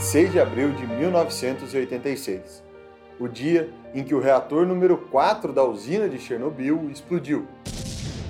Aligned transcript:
26 0.00 0.32
de 0.32 0.40
abril 0.40 0.72
de 0.72 0.86
1986, 0.86 2.62
o 3.18 3.28
dia 3.28 3.68
em 3.94 4.02
que 4.02 4.14
o 4.14 4.18
reator 4.18 4.64
número 4.64 4.96
4 4.96 5.52
da 5.52 5.62
usina 5.62 6.08
de 6.08 6.18
Chernobyl 6.18 6.88
explodiu. 6.90 7.46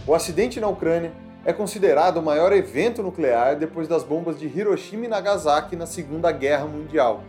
O 0.04 0.12
acidente 0.12 0.58
na 0.58 0.66
Ucrânia 0.66 1.12
é 1.44 1.52
considerado 1.52 2.16
o 2.16 2.22
maior 2.22 2.52
evento 2.52 3.04
nuclear 3.04 3.56
depois 3.56 3.86
das 3.86 4.02
bombas 4.02 4.36
de 4.36 4.48
Hiroshima 4.48 5.04
e 5.04 5.08
Nagasaki 5.08 5.76
na 5.76 5.86
Segunda 5.86 6.32
Guerra 6.32 6.66
Mundial. 6.66 7.22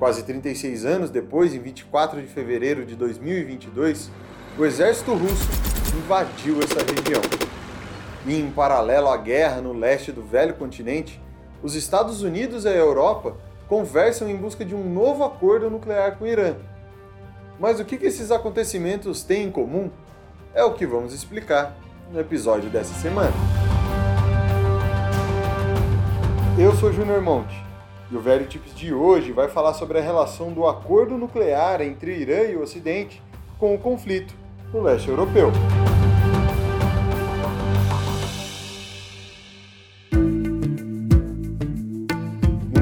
Quase 0.00 0.24
36 0.24 0.84
anos 0.84 1.08
depois, 1.08 1.54
em 1.54 1.60
24 1.60 2.20
de 2.20 2.26
fevereiro 2.26 2.84
de 2.84 2.96
2022, 2.96 4.10
o 4.58 4.64
exército 4.64 5.14
russo 5.14 5.48
invadiu 5.96 6.58
essa 6.58 6.80
região. 6.80 7.22
E 8.26 8.34
em 8.34 8.50
paralelo 8.50 9.08
à 9.08 9.16
guerra 9.16 9.60
no 9.60 9.72
leste 9.72 10.10
do 10.10 10.22
velho 10.22 10.54
continente, 10.54 11.22
os 11.62 11.76
Estados 11.76 12.20
Unidos 12.22 12.64
e 12.64 12.68
a 12.68 12.74
Europa 12.74 13.36
conversam 13.70 14.28
em 14.28 14.36
busca 14.36 14.64
de 14.64 14.74
um 14.74 14.82
novo 14.82 15.22
acordo 15.22 15.70
nuclear 15.70 16.18
com 16.18 16.24
o 16.24 16.26
Irã. 16.26 16.56
Mas 17.56 17.78
o 17.78 17.84
que 17.84 17.94
esses 18.04 18.32
acontecimentos 18.32 19.22
têm 19.22 19.44
em 19.44 19.50
comum? 19.50 19.92
É 20.52 20.64
o 20.64 20.74
que 20.74 20.84
vamos 20.84 21.14
explicar 21.14 21.76
no 22.10 22.18
episódio 22.18 22.68
dessa 22.68 22.92
semana. 22.94 23.32
Eu 26.58 26.74
sou 26.74 26.92
Júnior 26.92 27.22
Monte 27.22 27.54
e 28.10 28.16
o 28.16 28.20
Velho 28.20 28.44
Tips 28.46 28.74
de 28.74 28.92
hoje 28.92 29.30
vai 29.30 29.46
falar 29.46 29.74
sobre 29.74 29.98
a 29.98 30.02
relação 30.02 30.52
do 30.52 30.66
acordo 30.66 31.16
nuclear 31.16 31.80
entre 31.80 32.10
o 32.10 32.16
Irã 32.16 32.42
e 32.42 32.56
o 32.56 32.62
Ocidente 32.62 33.22
com 33.56 33.72
o 33.72 33.78
conflito 33.78 34.34
no 34.72 34.82
leste 34.82 35.08
europeu. 35.08 35.52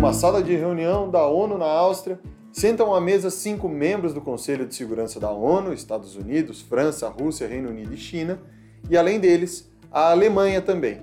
Numa 0.09 0.19
sala 0.19 0.43
de 0.43 0.57
reunião 0.57 1.11
da 1.11 1.27
ONU 1.27 1.59
na 1.59 1.67
Áustria, 1.67 2.19
sentam 2.51 2.95
à 2.95 2.99
mesa 2.99 3.29
cinco 3.29 3.69
membros 3.69 4.15
do 4.15 4.23
Conselho 4.23 4.67
de 4.67 4.75
Segurança 4.75 5.21
da 5.21 5.31
ONU, 5.31 5.71
Estados 5.75 6.17
Unidos, 6.17 6.63
França, 6.63 7.11
Rússia, 7.11 7.47
Reino 7.47 7.69
Unido 7.69 7.93
e 7.93 7.99
China, 7.99 8.41
e 8.89 8.97
além 8.97 9.21
deles, 9.21 9.71
a 9.93 10.11
Alemanha 10.11 10.63
também. 10.63 11.03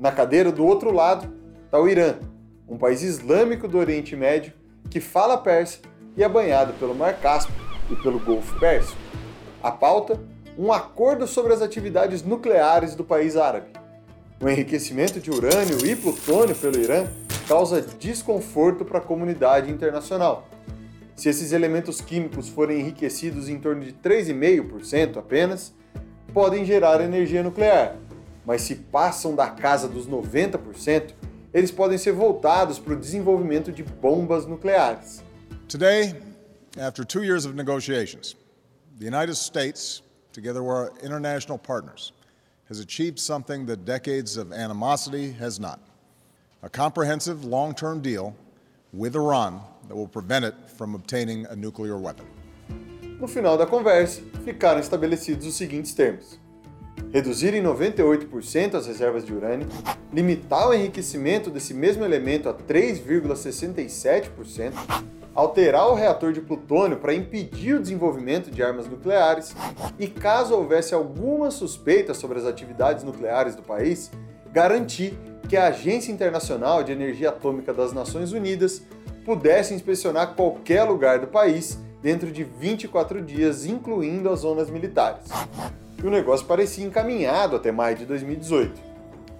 Na 0.00 0.10
cadeira 0.10 0.50
do 0.50 0.66
outro 0.66 0.90
lado 0.90 1.32
está 1.64 1.78
o 1.78 1.88
Irã, 1.88 2.16
um 2.68 2.76
país 2.76 3.02
islâmico 3.02 3.68
do 3.68 3.78
Oriente 3.78 4.16
Médio 4.16 4.52
que 4.90 4.98
fala 4.98 5.38
persa 5.38 5.78
e 6.16 6.24
é 6.24 6.28
banhado 6.28 6.72
pelo 6.72 6.96
Mar 6.96 7.20
Cáspio 7.20 7.54
e 7.88 7.94
pelo 7.94 8.18
Golfo 8.18 8.58
Pérsico. 8.58 8.98
A 9.62 9.70
pauta: 9.70 10.18
um 10.58 10.72
acordo 10.72 11.24
sobre 11.28 11.52
as 11.52 11.62
atividades 11.62 12.24
nucleares 12.24 12.96
do 12.96 13.04
país 13.04 13.36
árabe. 13.36 13.68
O 14.42 14.48
enriquecimento 14.48 15.20
de 15.20 15.30
urânio 15.30 15.86
e 15.86 15.94
plutônio 15.94 16.56
pelo 16.56 16.80
Irã 16.80 17.06
causa 17.48 17.80
desconforto 17.80 18.84
para 18.84 18.98
a 18.98 19.00
comunidade 19.00 19.70
internacional. 19.70 20.46
Se 21.16 21.30
esses 21.30 21.50
elementos 21.50 21.98
químicos 21.98 22.46
forem 22.46 22.78
enriquecidos 22.78 23.48
em 23.48 23.58
torno 23.58 23.82
de 23.82 23.94
3,5% 23.94 25.16
apenas, 25.16 25.72
podem 26.34 26.66
gerar 26.66 27.00
energia 27.00 27.42
nuclear, 27.42 27.96
mas 28.44 28.60
se 28.62 28.74
passam 28.74 29.34
da 29.34 29.48
casa 29.48 29.88
dos 29.88 30.06
90%, 30.06 31.14
eles 31.52 31.70
podem 31.70 31.96
ser 31.96 32.12
voltados 32.12 32.78
para 32.78 32.92
o 32.92 32.96
desenvolvimento 32.96 33.72
de 33.72 33.82
bombas 33.82 34.44
nucleares. 34.44 35.22
Today, 35.66 36.14
after 36.78 37.02
two 37.02 37.24
years 37.24 37.46
of 37.46 37.56
negotiations, 37.56 38.36
the 38.98 39.06
United 39.06 39.34
States, 39.34 40.02
together 40.34 40.62
with 40.62 40.70
our 40.70 40.92
international 41.02 41.58
partners, 41.58 42.12
has 42.68 42.78
achieved 42.78 43.18
something 43.18 43.64
that 43.64 43.86
decades 43.86 44.36
of 44.36 44.52
animosity 44.52 45.32
has 45.32 45.58
not. 45.58 45.87
A 46.60 46.68
comprehensive 46.68 47.44
long-term 47.44 48.00
deal 48.00 48.34
with 48.92 49.14
Iran 49.14 49.60
that 49.86 49.94
will 49.94 50.08
prevent 50.08 50.44
it 50.44 50.56
from 50.76 50.96
obtaining 50.96 51.46
a 51.46 51.54
nuclear 51.54 51.96
weapon. 51.96 52.26
No 53.20 53.28
final 53.28 53.56
da 53.56 53.64
conversa, 53.64 54.20
ficaram 54.44 54.80
estabelecidos 54.80 55.46
os 55.46 55.54
seguintes 55.54 55.94
termos: 55.94 56.36
reduzir 57.12 57.54
em 57.54 57.62
98% 57.62 58.74
as 58.74 58.88
reservas 58.88 59.24
de 59.24 59.32
urânio, 59.32 59.68
limitar 60.12 60.68
o 60.68 60.74
enriquecimento 60.74 61.48
desse 61.48 61.72
mesmo 61.72 62.04
elemento 62.04 62.48
a 62.48 62.54
3,67%, 62.54 64.72
alterar 65.36 65.86
o 65.86 65.94
reator 65.94 66.32
de 66.32 66.40
plutônio 66.40 66.98
para 66.98 67.14
impedir 67.14 67.76
o 67.76 67.80
desenvolvimento 67.80 68.50
de 68.50 68.64
armas 68.64 68.88
nucleares 68.88 69.54
e, 69.96 70.08
caso 70.08 70.56
houvesse 70.56 70.92
alguma 70.92 71.52
suspeita 71.52 72.14
sobre 72.14 72.40
as 72.40 72.44
atividades 72.44 73.04
nucleares 73.04 73.54
do 73.54 73.62
país, 73.62 74.10
garantir 74.52 75.16
que 75.48 75.56
a 75.56 75.68
Agência 75.68 76.12
Internacional 76.12 76.84
de 76.84 76.92
Energia 76.92 77.30
Atômica 77.30 77.72
das 77.72 77.92
Nações 77.94 78.32
Unidas 78.32 78.82
pudesse 79.24 79.72
inspecionar 79.72 80.34
qualquer 80.34 80.82
lugar 80.84 81.18
do 81.20 81.26
país 81.26 81.78
dentro 82.02 82.30
de 82.30 82.44
24 82.44 83.22
dias, 83.22 83.64
incluindo 83.64 84.28
as 84.28 84.40
zonas 84.40 84.68
militares. 84.68 85.24
E 85.96 86.06
o 86.06 86.10
negócio 86.10 86.46
parecia 86.46 86.84
encaminhado 86.84 87.56
até 87.56 87.72
maio 87.72 87.96
de 87.96 88.04
2018. 88.04 88.78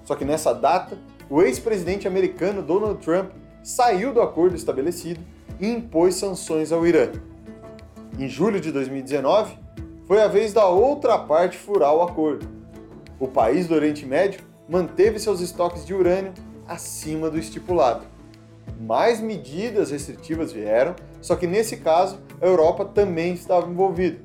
Só 0.04 0.14
que 0.14 0.24
nessa 0.24 0.54
data, 0.54 0.96
o 1.28 1.42
ex-presidente 1.42 2.08
americano 2.08 2.62
Donald 2.62 3.04
Trump 3.04 3.30
saiu 3.62 4.12
do 4.12 4.22
acordo 4.22 4.56
estabelecido 4.56 5.20
e 5.60 5.68
impôs 5.68 6.14
sanções 6.14 6.72
ao 6.72 6.86
Irã. 6.86 7.12
Em 8.18 8.28
julho 8.28 8.60
de 8.60 8.72
2019, 8.72 9.58
foi 10.06 10.22
a 10.22 10.26
vez 10.26 10.54
da 10.54 10.66
outra 10.66 11.18
parte 11.18 11.58
furar 11.58 11.94
o 11.94 12.00
acordo. 12.00 12.48
O 13.20 13.28
país 13.28 13.68
do 13.68 13.74
Oriente 13.74 14.06
Médio 14.06 14.40
manteve 14.68 15.18
seus 15.18 15.40
estoques 15.40 15.84
de 15.86 15.94
urânio 15.94 16.34
acima 16.66 17.30
do 17.30 17.38
estipulado. 17.38 18.04
Mais 18.78 19.20
medidas 19.20 19.90
restritivas 19.90 20.52
vieram, 20.52 20.94
só 21.22 21.34
que 21.34 21.46
nesse 21.46 21.78
caso 21.78 22.18
a 22.40 22.46
Europa 22.46 22.84
também 22.84 23.32
estava 23.32 23.68
envolvida. 23.68 24.18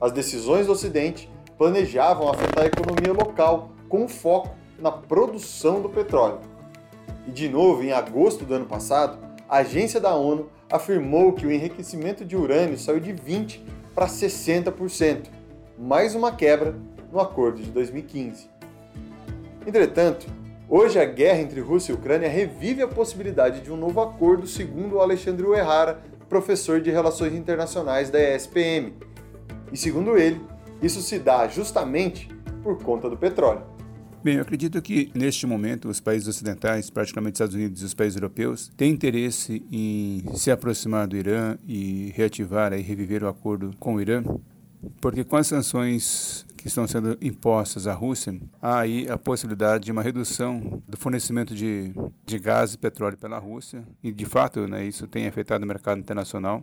As 0.00 0.12
decisões 0.12 0.66
do 0.66 0.72
Ocidente 0.72 1.30
planejavam 1.58 2.30
afetar 2.30 2.64
a 2.64 2.68
economia 2.68 3.12
local, 3.12 3.72
com 3.88 4.08
foco 4.08 4.54
na 4.78 4.90
produção 4.90 5.82
do 5.82 5.88
petróleo. 5.88 6.38
E 7.26 7.30
de 7.30 7.48
novo, 7.48 7.82
em 7.82 7.92
agosto 7.92 8.44
do 8.44 8.54
ano 8.54 8.66
passado, 8.66 9.18
a 9.48 9.58
agência 9.58 10.00
da 10.00 10.14
ONU 10.14 10.48
afirmou 10.70 11.32
que 11.32 11.46
o 11.46 11.52
enriquecimento 11.52 12.24
de 12.24 12.36
urânio 12.36 12.78
saiu 12.78 13.00
de 13.00 13.12
20% 13.12 13.60
para 13.94 14.06
60%, 14.06 15.26
mais 15.76 16.14
uma 16.14 16.32
quebra 16.32 16.76
no 17.12 17.20
acordo 17.20 17.60
de 17.60 17.70
2015. 17.70 18.59
Entretanto, 19.70 20.26
hoje 20.68 20.98
a 20.98 21.04
guerra 21.04 21.42
entre 21.42 21.60
Rússia 21.60 21.92
e 21.92 21.94
Ucrânia 21.94 22.28
revive 22.28 22.82
a 22.82 22.88
possibilidade 22.88 23.60
de 23.60 23.70
um 23.70 23.76
novo 23.76 24.00
acordo, 24.00 24.44
segundo 24.44 24.98
Alexandre 24.98 25.46
Uerrara, 25.46 26.02
professor 26.28 26.80
de 26.80 26.90
Relações 26.90 27.34
Internacionais 27.34 28.10
da 28.10 28.18
ESPM. 28.18 28.94
E 29.72 29.76
segundo 29.76 30.18
ele, 30.18 30.40
isso 30.82 31.00
se 31.00 31.20
dá 31.20 31.46
justamente 31.46 32.28
por 32.64 32.82
conta 32.82 33.08
do 33.08 33.16
petróleo. 33.16 33.62
Bem, 34.24 34.34
eu 34.34 34.42
acredito 34.42 34.82
que 34.82 35.12
neste 35.14 35.46
momento 35.46 35.88
os 35.88 36.00
países 36.00 36.26
ocidentais, 36.26 36.90
praticamente 36.90 37.36
Estados 37.36 37.54
Unidos 37.54 37.80
e 37.80 37.84
os 37.84 37.94
países 37.94 38.16
europeus, 38.16 38.72
têm 38.76 38.90
interesse 38.90 39.64
em 39.70 40.24
se 40.34 40.50
aproximar 40.50 41.06
do 41.06 41.16
Irã 41.16 41.56
e 41.64 42.12
reativar 42.16 42.72
e 42.72 42.82
reviver 42.82 43.22
o 43.22 43.28
acordo 43.28 43.70
com 43.78 43.94
o 43.94 44.00
Irã, 44.00 44.24
porque 45.00 45.22
com 45.22 45.36
as 45.36 45.46
sanções 45.46 46.44
que 46.60 46.68
estão 46.68 46.86
sendo 46.86 47.16
impostas 47.22 47.86
à 47.86 47.94
Rússia, 47.94 48.38
há 48.60 48.80
aí 48.80 49.08
a 49.08 49.16
possibilidade 49.16 49.84
de 49.84 49.92
uma 49.92 50.02
redução 50.02 50.82
do 50.86 50.96
fornecimento 50.96 51.54
de, 51.54 51.92
de 52.26 52.38
gás 52.38 52.74
e 52.74 52.78
petróleo 52.78 53.16
pela 53.16 53.38
Rússia, 53.38 53.82
e 54.02 54.12
de 54.12 54.26
fato 54.26 54.68
né, 54.68 54.84
isso 54.84 55.06
tem 55.06 55.26
afetado 55.26 55.64
o 55.64 55.68
mercado 55.68 55.98
internacional. 55.98 56.62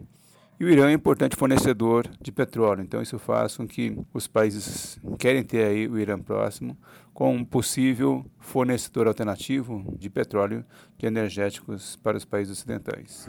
E 0.60 0.66
o 0.66 0.70
Irã 0.70 0.86
é 0.86 0.88
um 0.88 0.92
importante 0.92 1.36
fornecedor 1.36 2.08
de 2.20 2.32
petróleo, 2.32 2.82
então 2.82 3.02
isso 3.02 3.20
faz 3.20 3.58
com 3.58 3.68
que 3.68 3.98
os 4.14 4.28
países 4.28 5.00
querem 5.20 5.44
ter 5.44 5.66
aí 5.66 5.88
o 5.88 6.00
Irã 6.00 6.20
próximo 6.20 6.78
como 7.14 7.38
um 7.38 7.46
possível 7.46 8.26
fornecedor 8.40 9.08
alternativo 9.08 9.84
de 9.98 10.10
petróleo, 10.10 10.64
de 10.98 11.08
energéticos 11.08 11.96
para 11.96 12.18
os 12.18 12.26
países 12.26 12.58
ocidentais. 12.58 13.28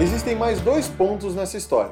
Existem 0.00 0.36
mais 0.36 0.60
dois 0.60 0.86
pontos 0.86 1.34
nessa 1.34 1.56
história: 1.56 1.90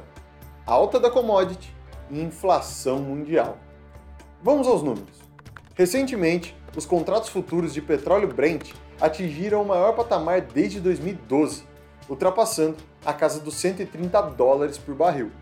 alta 0.65 1.01
da 1.01 1.11
commodity 1.11 1.75
e 2.09 2.23
inflação 2.23 3.01
mundial. 3.01 3.59
Vamos 4.41 4.69
aos 4.69 4.81
números. 4.81 5.19
Recentemente, 5.75 6.57
os 6.77 6.87
contratos 6.87 7.31
futuros 7.31 7.75
de 7.75 7.83
petróleo 7.83 8.33
Brent 8.33 8.75
atingiram 9.01 9.61
o 9.61 9.67
maior 9.67 9.93
patamar 9.97 10.41
desde 10.41 10.79
2012, 10.79 11.65
ultrapassando 12.09 12.77
a 13.05 13.13
casa 13.13 13.41
dos 13.41 13.55
130 13.55 14.23
dólares 14.23 14.79
por 14.79 14.95
barril. 14.95 15.33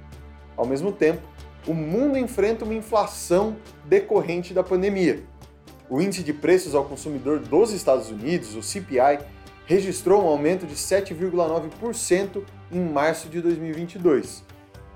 Ao 0.56 0.66
mesmo 0.66 0.90
tempo, 0.90 1.20
o 1.66 1.74
mundo 1.74 2.16
enfrenta 2.16 2.64
uma 2.64 2.72
inflação 2.72 3.58
decorrente 3.84 4.54
da 4.54 4.62
pandemia. 4.62 5.22
O 5.90 6.00
índice 6.00 6.22
de 6.22 6.32
preços 6.32 6.74
ao 6.74 6.86
consumidor 6.86 7.40
dos 7.40 7.72
Estados 7.72 8.08
Unidos, 8.08 8.56
o 8.56 8.62
CPI, 8.62 9.18
registrou 9.66 10.22
um 10.22 10.28
aumento 10.28 10.66
de 10.66 10.74
7,9% 10.74 12.42
em 12.70 12.80
março 12.80 13.28
de 13.28 13.40
2022, 13.40 14.44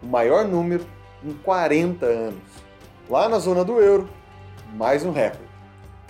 o 0.02 0.06
maior 0.06 0.46
número 0.46 0.84
em 1.24 1.32
40 1.32 2.04
anos. 2.04 2.42
Lá 3.08 3.28
na 3.28 3.38
zona 3.38 3.64
do 3.64 3.80
euro, 3.80 4.08
mais 4.74 5.04
um 5.04 5.12
recorde. 5.12 5.48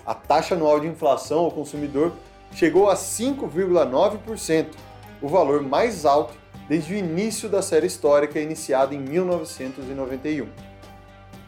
A 0.05 0.15
taxa 0.15 0.55
anual 0.55 0.81
de 0.81 0.87
inflação 0.87 1.41
ao 1.41 1.51
consumidor 1.51 2.13
chegou 2.53 2.91
a 2.91 2.95
5,9%, 2.95 4.67
o 5.21 5.29
valor 5.29 5.63
mais 5.63 6.05
alto 6.05 6.35
desde 6.69 6.95
o 6.95 6.97
início 6.97 7.49
da 7.49 7.63
série 7.63 7.87
histórica 7.87 8.41
iniciada 8.41 8.95
em 8.95 8.99
1991. 8.99 10.49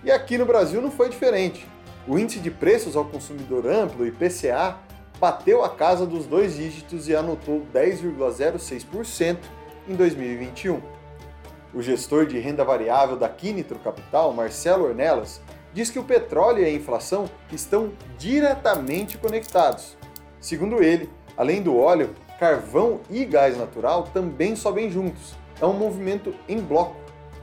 E 0.02 0.10
aqui 0.10 0.38
no 0.38 0.46
Brasil 0.46 0.80
não 0.80 0.90
foi 0.90 1.08
diferente. 1.08 1.66
O 2.08 2.18
índice 2.18 2.38
de 2.38 2.50
preços 2.50 2.96
ao 2.96 3.04
consumidor 3.04 3.66
amplo, 3.66 4.06
IPCA, 4.06 4.78
bateu 5.20 5.62
a 5.62 5.68
casa 5.68 6.06
dos 6.06 6.24
dois 6.24 6.56
dígitos 6.56 7.06
e 7.06 7.14
anotou 7.14 7.62
10,06% 7.74 9.36
em 9.86 9.94
2021. 9.94 10.80
O 11.74 11.82
gestor 11.82 12.26
de 12.26 12.38
renda 12.38 12.64
variável 12.64 13.16
da 13.16 13.28
Quinitro 13.28 13.78
Capital, 13.78 14.32
Marcelo 14.32 14.86
Ornelas, 14.86 15.42
diz 15.74 15.90
que 15.90 15.98
o 15.98 16.04
petróleo 16.04 16.62
e 16.62 16.64
a 16.64 16.72
inflação 16.72 17.28
estão 17.52 17.92
diretamente 18.18 19.18
conectados. 19.18 19.96
Segundo 20.40 20.82
ele, 20.82 21.10
além 21.36 21.62
do 21.62 21.76
óleo, 21.76 22.14
carvão 22.38 23.00
e 23.10 23.24
gás 23.26 23.58
natural 23.58 24.04
também 24.04 24.56
sobem 24.56 24.90
juntos. 24.90 25.34
É 25.60 25.66
um 25.66 25.74
movimento 25.74 26.34
em 26.48 26.58
bloco. 26.58 26.96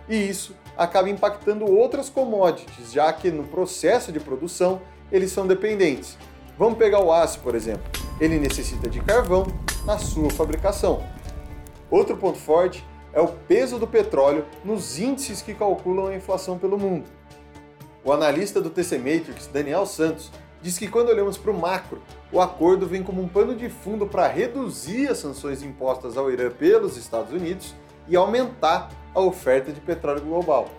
E 0.09 0.15
isso 0.15 0.56
acaba 0.75 1.09
impactando 1.09 1.71
outras 1.71 2.09
commodities, 2.09 2.91
já 2.91 3.13
que 3.13 3.29
no 3.29 3.44
processo 3.44 4.12
de 4.12 4.19
produção 4.19 4.81
eles 5.12 5.31
são 5.31 5.45
dependentes. 5.45 6.18
Vamos 6.57 6.80
pegar 6.80 7.04
o 7.04 7.12
aço, 7.12 7.39
por 7.42 7.54
exemplo. 7.54 7.83
Ele 8.19 8.39
necessita 8.39 8.89
de 8.89 9.00
carvão 9.00 9.45
na 9.86 10.00
sua 10.00 10.30
fabricação. 10.31 11.04
Outro 11.89 12.18
ponto 12.18 12.39
forte 12.39 12.83
é 13.13 13.21
o 13.21 13.27
peso 13.27 13.77
do 13.77 13.88
petróleo 13.88 14.45
nos 14.65 14.98
índices 14.98 15.42
que 15.42 15.54
calculam 15.54 16.07
a 16.07 16.15
inflação 16.15 16.57
pelo 16.57 16.77
mundo. 16.77 17.06
O 18.04 18.12
analista 18.12 18.59
do 18.59 18.69
TC 18.69 18.98
Matrix, 18.98 19.48
Daniel 19.48 19.86
Santos, 19.86 20.31
diz 20.62 20.77
que 20.77 20.88
quando 20.88 21.09
olhamos 21.09 21.38
para 21.38 21.51
o 21.51 21.59
macro, 21.59 22.01
o 22.31 22.42
acordo 22.42 22.88
vem 22.88 23.03
como 23.03 23.21
um 23.21 23.27
pano 23.27 23.56
de 23.56 23.69
fundo 23.69 24.07
para 24.07 24.27
reduzir 24.27 25.10
as 25.10 25.19
sanções 25.19 25.62
impostas 25.62 26.18
ao 26.18 26.31
Irã 26.31 26.50
pelos 26.50 26.98
Estados 26.98 27.31
Unidos 27.31 27.75
e 28.07 28.15
aumentar 28.15 28.89
a 29.13 29.19
oferta 29.19 29.71
de 29.71 29.80
petróleo 29.80 30.21
global. 30.21 30.69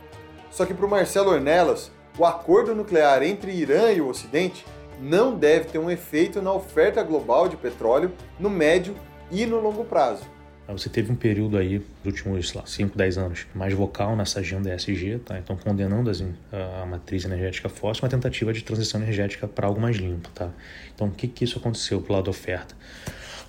Só 0.51 0.67
que 0.67 0.75
para 0.75 0.87
o 0.87 0.91
Marcelo 0.91 1.31
Ornelas, 1.31 1.91
o 2.19 2.25
acordo 2.25 2.75
nuclear 2.75 3.23
entre 3.23 3.53
Irã 3.53 3.93
e 3.93 4.01
o 4.01 4.09
Ocidente 4.09 4.67
não 5.01 5.37
deve 5.37 5.67
ter 5.67 5.79
um 5.79 5.91
efeito 5.91 6.43
na 6.43 6.53
oferta 6.53 7.03
global 7.03 7.49
de 7.49 7.57
petróleo 7.57 8.13
no 8.39 8.51
médio 8.51 8.95
e 9.31 9.47
no 9.47 9.61
longo 9.61 9.85
prazo. 9.85 10.25
Você 10.69 10.91
teve 10.91 11.11
um 11.11 11.17
período 11.17 11.57
aí, 11.57 11.79
nos 12.05 12.23
últimos 12.23 12.53
5, 12.67 12.97
10 12.97 13.19
anos, 13.19 13.47
mais 13.55 13.73
vocal 13.73 14.15
nessa 14.15 14.41
agenda 14.41 14.75
ESG, 14.75 15.19
tá? 15.25 15.39
então 15.39 15.57
condenando 15.57 16.11
as, 16.11 16.23
a 16.53 16.85
matriz 16.85 17.25
energética 17.25 17.71
fóssil, 17.71 18.05
uma 18.05 18.11
tentativa 18.11 18.53
de 18.53 18.63
transição 18.63 19.01
energética 19.01 19.49
para 19.49 19.67
algo 19.67 19.81
mais 19.81 19.97
limpo. 19.97 20.29
Tá? 20.35 20.51
Então, 20.95 21.07
o 21.07 21.11
que, 21.11 21.27
que 21.27 21.45
isso 21.45 21.59
aconteceu 21.59 22.03
para 22.03 22.17
lado 22.17 22.25
da 22.25 22.31
oferta? 22.31 22.75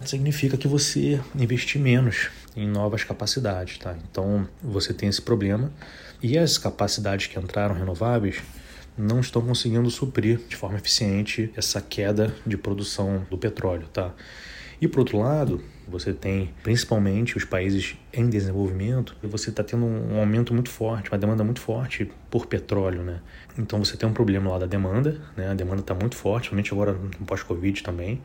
Significa 0.06 0.56
que 0.56 0.66
você 0.66 1.20
investir 1.36 1.82
menos 1.82 2.30
em 2.56 2.66
novas 2.66 3.04
capacidades. 3.04 3.78
Tá? 3.78 3.98
Então, 4.10 4.48
você 4.64 4.94
tem 4.94 5.10
esse 5.10 5.22
problema 5.22 5.74
e 6.24 6.38
as 6.38 6.58
capacidades 6.58 7.28
que 7.28 7.38
entraram 7.38 7.76
renováveis 7.76 8.42
não 8.98 9.20
estão 9.20 9.42
conseguindo 9.42 9.90
suprir 9.90 10.40
de 10.48 10.56
forma 10.56 10.78
eficiente 10.78 11.52
essa 11.56 11.82
queda 11.82 12.34
de 12.46 12.58
produção 12.58 13.26
do 13.30 13.38
petróleo. 13.38 13.88
Tá? 13.92 14.14
E 14.82 14.88
por 14.88 15.00
outro 15.00 15.20
lado, 15.20 15.62
você 15.88 16.14
tem 16.14 16.54
principalmente 16.64 17.36
os 17.36 17.44
países 17.44 17.98
em 18.14 18.30
desenvolvimento, 18.30 19.16
e 19.22 19.28
você 19.28 19.50
está 19.50 19.64
tendo 19.64 19.86
um 19.86 20.20
aumento 20.20 20.54
muito 20.54 20.70
forte, 20.70 21.12
uma 21.12 21.18
demanda 21.18 21.44
muito 21.44 21.60
forte 21.60 22.10
por 22.30 22.46
petróleo, 22.46 23.02
né? 23.02 23.20
Então 23.58 23.84
você 23.84 23.98
tem 23.98 24.08
um 24.08 24.14
problema 24.14 24.52
lá 24.52 24.60
da 24.60 24.66
demanda, 24.66 25.20
né? 25.36 25.50
A 25.50 25.54
demanda 25.54 25.82
está 25.82 25.94
muito 25.94 26.16
forte, 26.16 26.50
somente 26.50 26.72
agora 26.74 26.94
no 26.94 27.26
pós-Covid 27.26 27.84
também. 27.84 28.22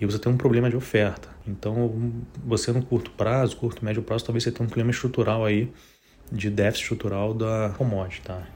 E 0.00 0.04
você 0.04 0.18
tem 0.18 0.30
um 0.30 0.36
problema 0.36 0.68
de 0.68 0.76
oferta. 0.76 1.28
Então, 1.46 2.12
você 2.44 2.70
no 2.70 2.82
curto 2.82 3.10
prazo, 3.12 3.56
curto 3.56 3.84
médio 3.84 4.02
prazo, 4.02 4.24
talvez 4.24 4.44
você 4.44 4.52
tenha 4.52 4.64
um 4.64 4.68
problema 4.68 4.90
estrutural 4.90 5.44
aí 5.44 5.72
de 6.30 6.50
déficit 6.50 6.82
estrutural 6.82 7.34
da 7.34 7.74
commodity, 7.76 8.20
tá? 8.22 8.46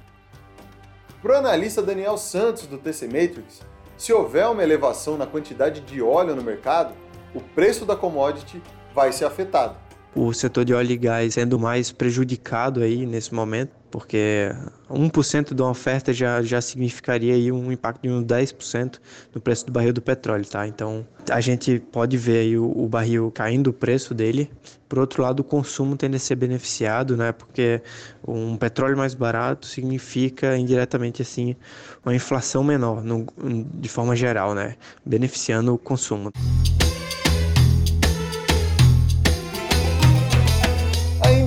Para 1.23 1.35
o 1.35 1.37
analista 1.37 1.81
Daniel 1.81 2.19
Santos 2.19 2.67
do 2.67 2.77
TC 2.77 3.07
Matrix, 3.07 3.61
se 3.97 4.13
houver 4.13 4.45
uma 4.49 4.61
elevação 4.65 5.17
na 5.17 5.25
quantidade 5.25 5.81
de 5.81 6.03
óleo 6.03 6.35
no 6.35 6.43
mercado, 6.43 6.95
o 7.33 7.41
preço 7.41 7.85
da 7.85 7.95
commodity 7.95 8.61
vai 8.93 9.13
ser 9.13 9.27
afetado. 9.27 9.77
O 10.14 10.32
setor 10.35 10.64
de 10.64 10.75
óleo 10.75 10.93
e 10.93 10.97
gás 10.99 11.35
sendo 11.35 11.59
mais 11.59 11.91
prejudicado 11.91 12.82
aí 12.82 13.06
nesse 13.06 13.32
momento, 13.35 13.70
porque 13.91 14.55
1% 14.91 15.55
de 15.55 15.62
uma 15.62 15.70
oferta 15.70 16.12
já, 16.12 16.43
já 16.43 16.61
significaria 16.61 17.32
aí 17.32 17.50
um 17.50 17.73
impacto 17.73 18.03
de 18.03 18.11
uns 18.11 18.23
10% 18.25 18.99
no 19.35 19.41
preço 19.41 19.64
do 19.64 19.73
barril 19.73 19.93
do 19.93 20.03
petróleo, 20.03 20.44
tá? 20.44 20.69
Então, 20.69 21.06
a 21.31 21.41
gente 21.41 21.79
pode 21.79 22.19
ver 22.19 22.41
aí 22.41 22.59
o, 22.59 22.70
o, 22.76 22.87
barril 22.88 23.31
caindo 23.31 23.69
o 23.69 23.73
preço 23.73 24.12
dele. 24.12 24.50
Por 24.87 24.99
outro 24.99 25.23
lado, 25.23 25.41
o 25.41 25.44
consumo 25.44 25.97
tende 25.97 26.17
a 26.17 26.20
ser 26.20 26.35
beneficiado, 26.35 27.17
né? 27.17 27.32
Porque 27.32 27.81
um 28.29 28.55
petróleo 28.59 28.99
mais 28.99 29.14
barato 29.14 29.67
significa 29.67 30.59
indiretamente 30.59 31.23
assim 31.23 31.56
uma 32.05 32.14
inflação 32.14 32.62
menor, 32.62 33.03
no, 33.03 33.26
de 33.75 33.88
forma 33.88 34.14
geral, 34.14 34.55
né? 34.55 34.76
Beneficiando 35.06 35.73
o 35.73 35.79
consumo. 35.79 36.31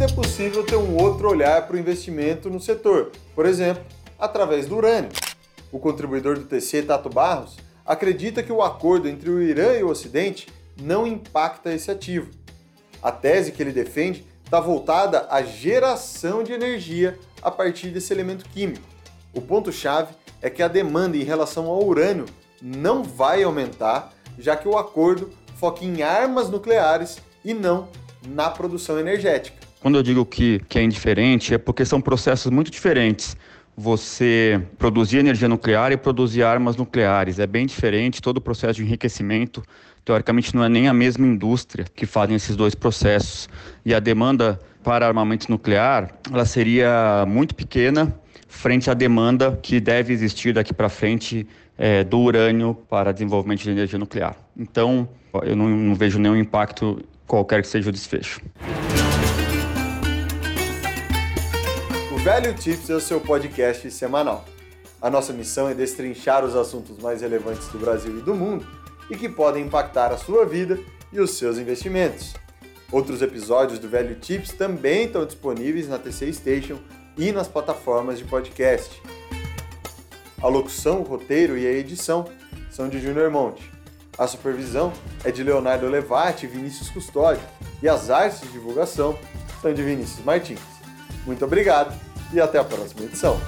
É 0.06 0.08
possível 0.08 0.64
ter 0.64 0.76
um 0.76 1.02
outro 1.02 1.28
olhar 1.28 1.66
para 1.66 1.76
o 1.76 1.80
investimento 1.80 2.48
no 2.48 2.60
setor, 2.60 3.12
por 3.34 3.44
exemplo, 3.44 3.84
através 4.20 4.68
do 4.68 4.78
urânio. 4.78 5.10
O 5.72 5.80
contribuidor 5.80 6.38
do 6.38 6.46
TC, 6.46 6.84
Tato 6.84 7.10
Barros, 7.10 7.58
acredita 7.84 8.44
que 8.44 8.52
o 8.52 8.62
acordo 8.62 9.08
entre 9.08 9.32
o 9.32 9.42
Irã 9.42 9.74
e 9.74 9.84
o 9.84 9.90
Ocidente 9.90 10.48
não 10.80 11.08
impacta 11.08 11.74
esse 11.74 11.90
ativo. 11.90 12.30
A 13.02 13.12
tese 13.12 13.52
que 13.52 13.64
ele 13.64 13.72
defende 13.72 14.28
está 14.44 14.60
voltada 14.60 15.26
à 15.28 15.42
geração 15.42 16.44
de 16.44 16.54
energia 16.54 17.18
a 17.42 17.50
partir 17.50 17.90
desse 17.90 18.14
elemento 18.14 18.46
químico. 18.50 18.86
O 19.34 19.42
ponto-chave 19.42 20.14
é 20.40 20.52
que 20.52 20.62
a 20.62 20.68
demanda 20.68 21.18
em 21.18 21.24
relação 21.24 21.66
ao 21.66 21.84
urânio 21.84 22.28
não 22.62 23.04
vai 23.04 23.42
aumentar, 23.42 24.14
já 24.38 24.56
que 24.56 24.68
o 24.68 24.78
acordo 24.78 25.32
foca 25.56 25.84
em 25.84 26.04
armas 26.04 26.48
nucleares 26.48 27.18
e 27.44 27.56
não 27.56 27.88
na 28.28 28.52
produção 28.52 29.00
energética. 29.00 29.65
Quando 29.86 30.00
eu 30.00 30.02
digo 30.02 30.26
que, 30.26 30.60
que 30.68 30.80
é 30.80 30.84
indiferente, 30.84 31.54
é 31.54 31.60
porque 31.60 31.86
são 31.86 32.02
processos 32.02 32.52
muito 32.52 32.72
diferentes. 32.72 33.38
Você 33.78 34.60
produzir 34.80 35.20
energia 35.20 35.48
nuclear 35.48 35.92
e 35.92 35.98
produzir 35.98 36.42
armas 36.42 36.76
nucleares 36.76 37.38
é 37.38 37.46
bem 37.46 37.68
diferente. 37.68 38.20
Todo 38.20 38.38
o 38.38 38.42
processo 38.42 38.78
de 38.78 38.84
enriquecimento, 38.84 39.62
teoricamente, 40.04 40.56
não 40.56 40.64
é 40.64 40.70
nem 40.70 40.88
a 40.88 40.94
mesma 40.94 41.28
indústria 41.28 41.86
que 41.96 42.08
fazem 42.08 42.36
esses 42.36 42.56
dois 42.56 42.74
processos. 42.74 43.48
E 43.86 43.94
a 43.94 44.00
demanda 44.00 44.60
para 44.84 45.06
armamento 45.06 45.52
nuclear, 45.52 46.10
ela 46.34 46.46
seria 46.46 47.24
muito 47.28 47.54
pequena 47.54 48.12
frente 48.48 48.90
à 48.90 48.96
demanda 48.96 49.60
que 49.62 49.80
deve 49.80 50.12
existir 50.12 50.52
daqui 50.52 50.74
para 50.74 50.90
frente 50.90 51.48
é, 51.78 52.04
do 52.04 52.18
urânio 52.22 52.74
para 52.90 53.12
desenvolvimento 53.12 53.62
de 53.62 53.70
energia 53.70 54.00
nuclear. 54.00 54.36
Então, 54.58 55.08
eu 55.44 55.56
não, 55.56 55.70
não 55.70 55.94
vejo 55.94 56.18
nenhum 56.18 56.38
impacto 56.38 57.06
qualquer 57.28 57.62
que 57.62 57.68
seja 57.68 57.90
o 57.90 57.94
desfecho. 57.94 58.42
Velho 62.26 62.56
Tips 62.56 62.90
é 62.90 62.96
o 62.96 63.00
seu 63.00 63.22
podcast 63.22 63.92
semanal. 63.92 64.46
A 65.00 65.12
nossa 65.12 65.32
missão 65.32 65.70
é 65.70 65.76
destrinchar 65.76 66.44
os 66.44 66.56
assuntos 66.56 66.98
mais 66.98 67.22
relevantes 67.22 67.68
do 67.68 67.78
Brasil 67.78 68.18
e 68.18 68.22
do 68.24 68.34
mundo 68.34 68.66
e 69.12 69.16
que 69.16 69.30
podem 69.30 69.64
impactar 69.64 70.12
a 70.12 70.18
sua 70.18 70.44
vida 70.44 70.80
e 71.14 71.20
os 71.20 71.38
seus 71.38 71.60
investimentos. 71.60 72.34
Outros 72.92 73.22
episódios 73.22 73.78
do 73.78 73.88
Velho 73.88 74.16
Tips 74.16 74.54
também 74.54 75.06
estão 75.06 75.24
disponíveis 75.24 75.88
na 75.88 76.00
TC 76.00 76.34
Station 76.34 76.80
e 77.16 77.32
nas 77.32 77.48
plataformas 77.48 78.18
de 78.18 78.26
podcast. 78.26 79.00
A 80.42 80.48
locução, 80.48 81.02
o 81.02 81.04
roteiro 81.04 81.56
e 81.56 81.68
a 81.68 81.72
edição 81.72 82.26
são 82.72 82.90
de 82.90 83.00
Júnior 83.00 83.30
Monte. 83.30 83.72
A 84.18 84.26
supervisão 84.26 84.92
é 85.24 85.30
de 85.30 85.44
Leonardo 85.44 85.88
Levati 85.88 86.48
e 86.48 86.50
Vinícius 86.50 86.90
Custódio 86.90 87.44
e 87.84 87.88
as 87.88 88.10
artes 88.10 88.42
de 88.42 88.48
divulgação 88.48 89.16
são 89.62 89.72
de 89.72 89.84
Vinícius 89.84 90.26
Martins. 90.26 90.60
Muito 91.24 91.46
obrigado 91.46 92.15
e 92.34 92.40
até 92.40 92.60
a 92.60 92.64
próxima 92.64 93.06
edição. 93.06 93.40